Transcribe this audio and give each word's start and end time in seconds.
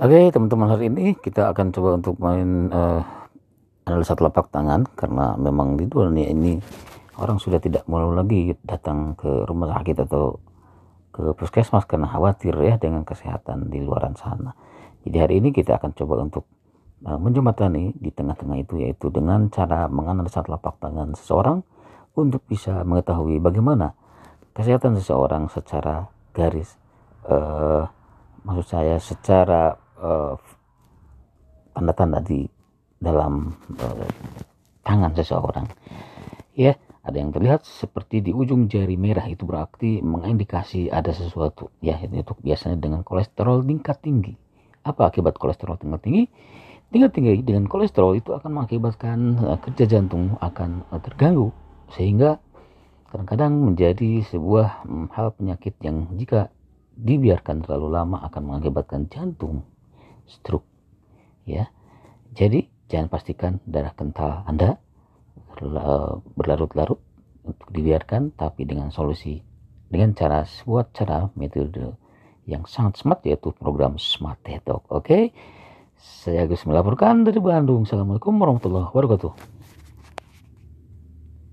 Oke 0.00 0.32
teman-teman 0.32 0.72
hari 0.72 0.88
ini 0.88 1.12
kita 1.12 1.52
akan 1.52 1.76
coba 1.76 2.00
untuk 2.00 2.16
main 2.24 2.72
uh, 2.72 3.04
analisa 3.84 4.16
telapak 4.16 4.48
tangan 4.48 4.88
karena 4.96 5.36
memang 5.36 5.76
di 5.76 5.84
dunia 5.84 6.24
ini 6.24 6.56
orang 7.20 7.36
sudah 7.36 7.60
tidak 7.60 7.84
mau 7.84 8.08
lagi 8.08 8.56
datang 8.64 9.12
ke 9.12 9.44
rumah 9.44 9.76
sakit 9.76 10.08
atau 10.08 10.40
ke 11.12 11.36
puskesmas 11.36 11.84
karena 11.84 12.08
khawatir 12.08 12.56
ya 12.64 12.80
dengan 12.80 13.04
kesehatan 13.04 13.68
di 13.68 13.84
luaran 13.84 14.16
sana. 14.16 14.56
Jadi 15.04 15.16
hari 15.20 15.34
ini 15.44 15.52
kita 15.52 15.76
akan 15.76 15.92
coba 15.92 16.24
untuk 16.24 16.48
uh, 17.04 17.20
menjembatani 17.20 17.92
di 17.92 18.08
tengah-tengah 18.08 18.56
itu 18.56 18.80
yaitu 18.80 19.12
dengan 19.12 19.52
cara 19.52 19.84
menganalisa 19.92 20.40
telapak 20.40 20.80
tangan 20.80 21.12
seseorang 21.12 21.60
untuk 22.16 22.40
bisa 22.48 22.88
mengetahui 22.88 23.36
bagaimana 23.36 23.92
kesehatan 24.56 24.96
seseorang 24.96 25.52
secara 25.52 26.08
garis 26.32 26.80
uh, 27.28 27.84
maksud 28.48 28.64
saya 28.64 28.96
secara 28.96 29.89
uh, 30.00 30.34
tanda-tanda 31.76 32.24
di 32.24 32.48
dalam 33.00 33.54
uh, 33.80 34.08
tangan 34.84 35.12
seseorang. 35.14 35.66
Ya 36.56 36.76
ada 37.00 37.16
yang 37.16 37.32
terlihat 37.32 37.64
seperti 37.64 38.20
di 38.20 38.32
ujung 38.36 38.68
jari 38.68 39.00
merah. 39.00 39.24
Itu 39.28 39.48
berarti 39.48 40.04
mengindikasi 40.04 40.92
ada 40.92 41.12
sesuatu. 41.14 41.72
Ya 41.80 41.96
itu 42.00 42.36
biasanya 42.40 42.76
dengan 42.76 43.00
kolesterol 43.00 43.64
tingkat 43.64 44.04
tinggi. 44.04 44.36
Apa 44.84 45.08
akibat 45.08 45.36
kolesterol 45.40 45.80
tingkat 45.80 46.00
tinggi? 46.04 46.24
Tingkat 46.90 47.10
tinggi 47.14 47.40
dengan 47.46 47.70
kolesterol 47.70 48.18
itu 48.18 48.34
akan 48.34 48.50
mengakibatkan 48.50 49.18
uh, 49.40 49.58
kerja 49.62 49.86
jantung 49.86 50.36
akan 50.42 50.84
uh, 50.90 51.00
terganggu. 51.00 51.54
Sehingga 51.94 52.42
kadang-kadang 53.08 53.56
menjadi 53.72 54.26
sebuah 54.26 54.84
um, 54.86 55.06
hal 55.14 55.32
penyakit 55.34 55.78
yang 55.80 56.10
jika 56.18 56.50
dibiarkan 57.00 57.64
terlalu 57.64 57.88
lama 57.96 58.20
akan 58.28 58.42
mengakibatkan 58.44 59.08
jantung 59.08 59.64
stroke 60.30 60.66
ya. 61.44 61.66
Jadi 62.30 62.70
jangan 62.86 63.10
pastikan 63.10 63.52
darah 63.66 63.92
kental 63.92 64.46
Anda 64.46 64.78
berlarut-larut 66.38 67.00
untuk 67.44 67.68
dibiarkan 67.74 68.38
tapi 68.38 68.64
dengan 68.64 68.94
solusi 68.94 69.42
dengan 69.90 70.14
cara 70.14 70.46
sebuah 70.46 70.94
cara 70.94 71.28
metode 71.34 71.98
yang 72.46 72.64
sangat 72.64 73.02
smart 73.02 73.20
yaitu 73.26 73.50
program 73.52 73.98
Smart 73.98 74.38
Detox 74.46 74.86
oke? 74.88 75.04
Okay? 75.04 75.24
saya 76.00 76.48
Gus 76.48 76.64
melaporkan 76.64 77.28
dari 77.28 77.36
Bandung. 77.44 77.84
Assalamualaikum 77.84 78.32
warahmatullahi 78.40 78.88
wabarakatuh 78.88 79.59